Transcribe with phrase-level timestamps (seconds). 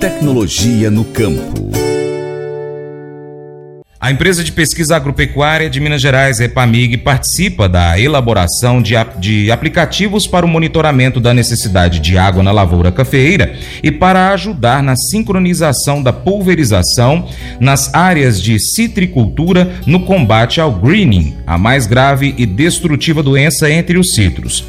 [0.00, 1.70] tecnologia no campo.
[4.00, 10.26] A empresa de pesquisa agropecuária de Minas Gerais, EPAMIG, participa da elaboração de, de, aplicativos
[10.26, 16.02] para o monitoramento da necessidade de água na lavoura cafeeira e para ajudar na sincronização
[16.02, 17.28] da pulverização
[17.60, 23.98] nas áreas de citricultura no combate ao greening, a mais grave e destrutiva doença entre
[23.98, 24.64] os citros.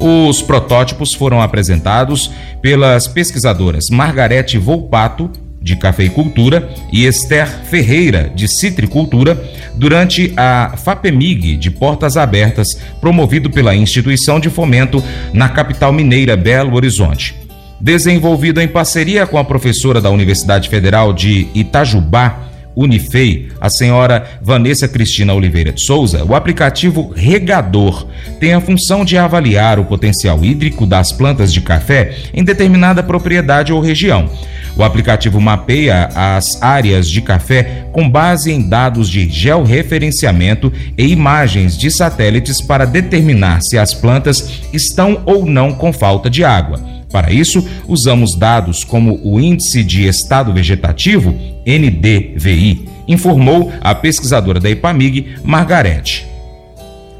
[0.00, 2.30] Os protótipos foram apresentados
[2.60, 9.42] pelas pesquisadoras Margarete Volpato de cafeicultura e Esther Ferreira de citricultura
[9.74, 12.68] durante a FAPEMIG de Portas Abertas,
[13.00, 15.02] promovido pela instituição de fomento
[15.32, 17.34] na capital mineira Belo Horizonte.
[17.80, 22.47] Desenvolvido em parceria com a professora da Universidade Federal de Itajubá,
[22.78, 28.06] Unifei, a senhora Vanessa Cristina Oliveira de Souza, o aplicativo Regador
[28.38, 33.72] tem a função de avaliar o potencial hídrico das plantas de café em determinada propriedade
[33.72, 34.30] ou região.
[34.78, 41.76] O aplicativo mapeia as áreas de café com base em dados de georreferenciamento e imagens
[41.76, 46.80] de satélites para determinar se as plantas estão ou não com falta de água.
[47.10, 51.34] Para isso, usamos dados como o Índice de Estado Vegetativo,
[51.66, 56.24] NDVI, informou a pesquisadora da IPAMIG, Margarete.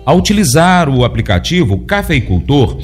[0.04, 2.78] Ao utilizar o aplicativo, o cafeicultor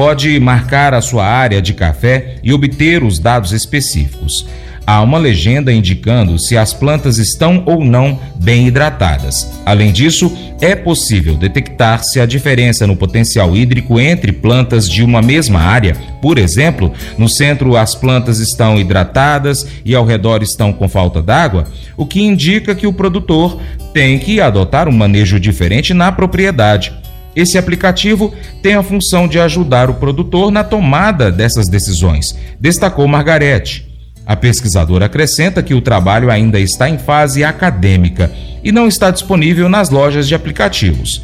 [0.00, 4.46] pode marcar a sua área de café e obter os dados específicos.
[4.86, 9.60] Há uma legenda indicando se as plantas estão ou não bem hidratadas.
[9.66, 15.20] Além disso, é possível detectar se a diferença no potencial hídrico entre plantas de uma
[15.20, 20.88] mesma área, por exemplo, no centro as plantas estão hidratadas e ao redor estão com
[20.88, 23.60] falta d'água, o que indica que o produtor
[23.92, 26.90] tem que adotar um manejo diferente na propriedade.
[27.34, 33.88] Esse aplicativo tem a função de ajudar o produtor na tomada dessas decisões, destacou Margarete.
[34.26, 38.30] A pesquisadora acrescenta que o trabalho ainda está em fase acadêmica
[38.62, 41.22] e não está disponível nas lojas de aplicativos.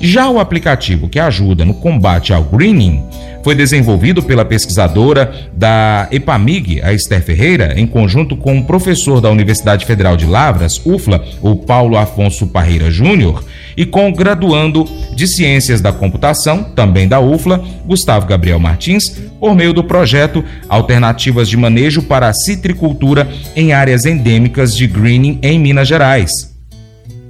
[0.00, 3.04] Já o aplicativo que ajuda no combate ao greening
[3.44, 9.30] foi desenvolvido pela pesquisadora da EPAMIG, a Esther Ferreira, em conjunto com um professor da
[9.30, 13.44] Universidade Federal de Lavras, UFLA, o Paulo Afonso Parreira Júnior,
[13.76, 19.04] e com o graduando de Ciências da Computação, também da UFLA, Gustavo Gabriel Martins,
[19.38, 25.38] por meio do projeto Alternativas de Manejo para a Citricultura em Áreas Endêmicas de Greening
[25.42, 26.30] em Minas Gerais.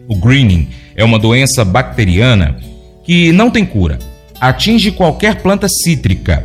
[0.08, 2.56] O greening é uma doença bacteriana
[3.04, 3.98] que não tem cura
[4.40, 6.44] atinge qualquer planta cítrica.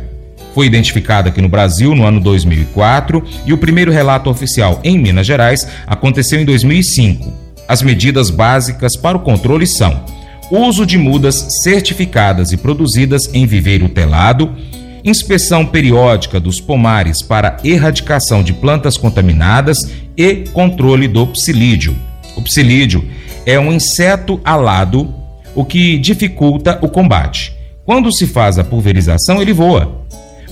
[0.54, 5.26] Foi identificada aqui no Brasil no ano 2004 e o primeiro relato oficial em Minas
[5.26, 7.45] Gerais aconteceu em 2005.
[7.68, 10.04] As medidas básicas para o controle são:
[10.50, 14.54] uso de mudas certificadas e produzidas em viveiro telado,
[15.04, 19.78] inspeção periódica dos pomares para erradicação de plantas contaminadas
[20.16, 21.96] e controle do psilídeo.
[22.36, 23.04] O psilídeo
[23.44, 25.14] é um inseto alado,
[25.54, 27.54] o que dificulta o combate.
[27.84, 30.04] Quando se faz a pulverização, ele voa.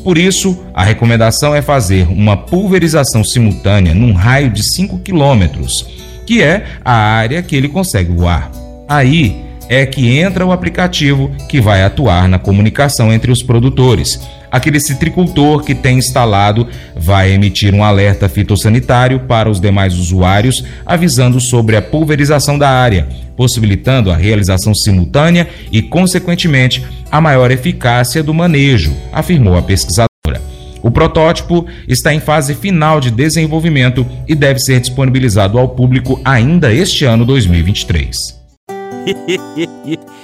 [0.05, 5.87] Por isso, a recomendação é fazer uma pulverização simultânea num raio de 5 quilômetros,
[6.27, 8.51] que é a área que ele consegue voar.
[8.89, 14.21] Aí é que entra o aplicativo que vai atuar na comunicação entre os produtores.
[14.51, 21.41] Aquele citricultor que tem instalado vai emitir um alerta fitossanitário para os demais usuários, avisando
[21.41, 28.33] sobre a pulverização da área, possibilitando a realização simultânea e, consequentemente, a maior eficácia do
[28.33, 30.14] manejo, afirmou a pesquisadora.
[30.85, 36.75] O protótipo está em fase final de desenvolvimento e deve ser disponibilizado ao público ainda
[36.75, 38.15] este ano 2023.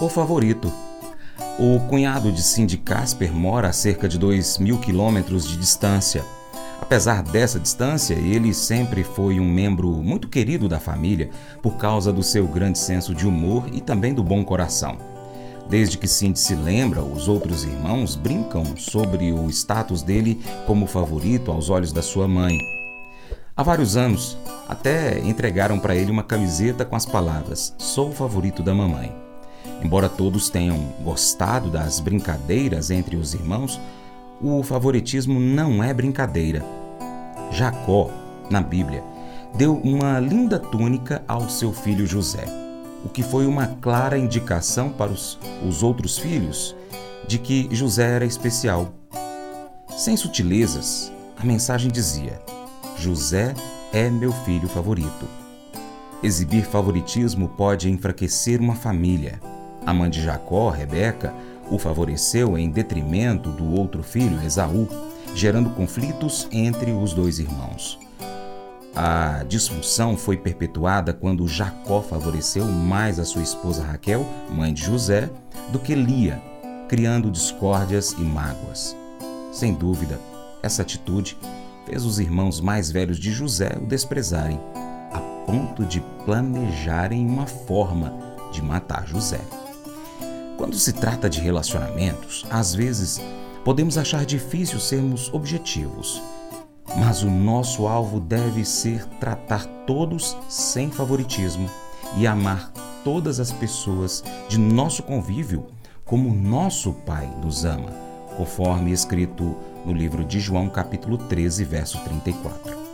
[0.00, 0.72] O favorito.
[1.58, 6.24] O cunhado de Cindy Casper mora a cerca de 2 mil quilômetros de distância.
[6.88, 11.28] Apesar dessa distância, ele sempre foi um membro muito querido da família
[11.60, 14.96] por causa do seu grande senso de humor e também do bom coração.
[15.68, 21.52] Desde que Cindy se lembra, os outros irmãos brincam sobre o status dele como favorito
[21.52, 22.58] aos olhos da sua mãe.
[23.54, 28.62] Há vários anos, até entregaram para ele uma camiseta com as palavras: Sou o favorito
[28.62, 29.14] da mamãe.
[29.84, 33.78] Embora todos tenham gostado das brincadeiras entre os irmãos,
[34.40, 36.77] o favoritismo não é brincadeira.
[37.50, 38.10] Jacó,
[38.50, 39.02] na Bíblia,
[39.54, 42.44] deu uma linda túnica ao seu filho José,
[43.04, 46.76] o que foi uma clara indicação para os, os outros filhos
[47.26, 48.92] de que José era especial.
[49.96, 52.40] Sem sutilezas, a mensagem dizia:
[52.96, 53.54] José
[53.92, 55.26] é meu filho favorito.
[56.22, 59.40] Exibir favoritismo pode enfraquecer uma família.
[59.86, 61.32] A mãe de Jacó, Rebeca,
[61.70, 64.88] o favoreceu em detrimento do outro filho, Esaú,
[65.34, 67.98] gerando conflitos entre os dois irmãos.
[68.94, 75.30] A disfunção foi perpetuada quando Jacó favoreceu mais a sua esposa Raquel, mãe de José,
[75.70, 76.42] do que Lia,
[76.88, 78.96] criando discórdias e mágoas.
[79.52, 80.18] Sem dúvida,
[80.62, 81.38] essa atitude
[81.86, 84.58] fez os irmãos mais velhos de José o desprezarem,
[85.12, 88.12] a ponto de planejarem uma forma
[88.52, 89.40] de matar José.
[90.56, 93.20] Quando se trata de relacionamentos, às vezes
[93.64, 96.22] podemos achar difícil sermos objetivos,
[96.96, 101.68] mas o nosso alvo deve ser tratar todos sem favoritismo
[102.16, 102.72] e amar
[103.04, 105.66] todas as pessoas de nosso convívio
[106.04, 107.90] como nosso Pai nos ama,
[108.36, 112.88] conforme escrito no livro de João, capítulo 13, verso 34.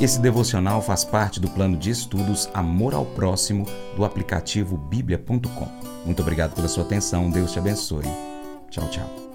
[0.00, 3.66] Esse devocional faz parte do plano de estudos Amor ao Próximo
[3.96, 5.68] do aplicativo bíblia.com.
[6.06, 8.06] Muito obrigado pela sua atenção, Deus te abençoe.
[8.70, 9.29] Tchau, tchau.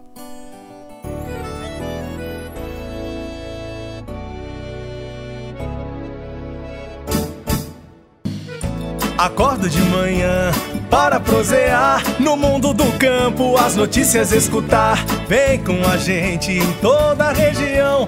[9.17, 10.51] Acordo de manhã
[10.89, 15.03] para prosear no mundo do campo, as notícias escutar.
[15.27, 18.07] Vem com a gente em toda a região